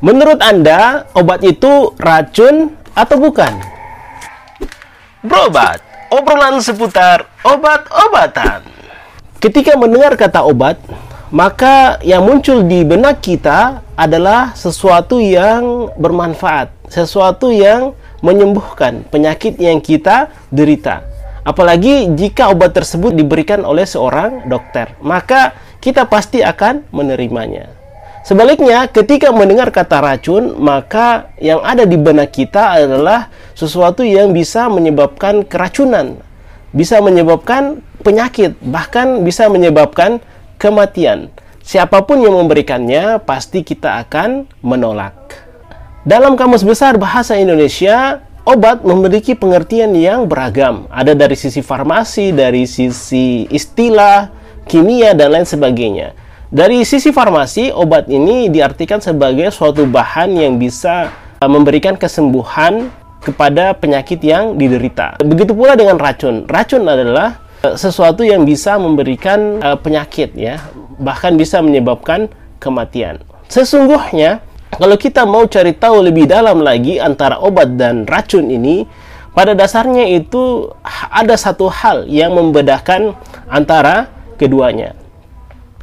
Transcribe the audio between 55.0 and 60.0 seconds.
dan lain sebagainya. Dari sisi farmasi, obat ini diartikan sebagai suatu